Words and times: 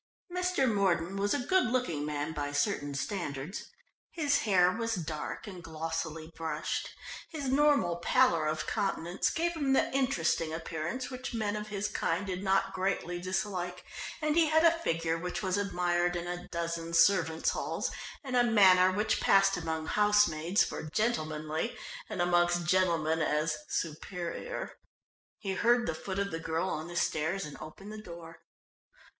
Mr. 0.33 0.67
Mordon 0.67 1.15
was 1.15 1.31
a 1.35 1.45
good 1.45 1.65
looking 1.67 2.03
man 2.07 2.31
by 2.33 2.51
certain 2.51 2.95
standards. 2.95 3.69
His 4.09 4.39
hair 4.39 4.71
was 4.71 4.95
dark 4.95 5.45
and 5.45 5.63
glossily 5.63 6.31
brushed. 6.35 6.89
His 7.29 7.49
normal 7.49 7.97
pallor 7.97 8.47
of 8.47 8.65
countenance 8.65 9.29
gave 9.29 9.51
him 9.53 9.73
the 9.73 9.93
interesting 9.93 10.51
appearance 10.51 11.11
which 11.11 11.35
men 11.35 11.55
of 11.55 11.67
his 11.67 11.87
kind 11.87 12.25
did 12.25 12.41
not 12.41 12.73
greatly 12.73 13.21
dislike, 13.21 13.85
and 14.23 14.35
he 14.35 14.47
had 14.47 14.63
a 14.65 14.71
figure 14.79 15.19
which 15.19 15.43
was 15.43 15.55
admired 15.55 16.15
in 16.15 16.25
a 16.25 16.47
dozen 16.47 16.95
servants' 16.95 17.51
halls, 17.51 17.91
and 18.23 18.35
a 18.35 18.43
manner 18.43 18.91
which 18.91 19.21
passed 19.21 19.55
amongst 19.55 19.93
housemaids 19.93 20.63
for 20.63 20.81
"gentlemanly," 20.81 21.77
and 22.09 22.23
amongst 22.23 22.65
gentlemen 22.65 23.21
as 23.21 23.55
"superior." 23.69 24.79
He 25.37 25.53
heard 25.53 25.85
the 25.85 25.93
foot 25.93 26.17
of 26.17 26.31
the 26.31 26.39
girl 26.39 26.69
on 26.71 26.87
the 26.87 26.95
stairs, 26.95 27.45
and 27.45 27.55
opened 27.61 27.91
the 27.93 28.01
door. 28.01 28.39